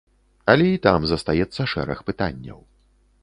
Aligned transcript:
Але 0.51 0.69
і 0.75 0.79
там 0.85 1.05
застаецца 1.11 1.61
шэраг 1.75 1.99
пытанняў. 2.09 2.59